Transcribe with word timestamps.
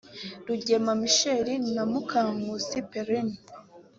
Rugema 0.47 0.93
Michel 1.01 1.47
na 1.75 1.83
Mukankusi 1.91 2.77
Perrine 2.89 3.35